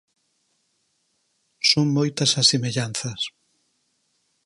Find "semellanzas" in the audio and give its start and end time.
2.51-3.21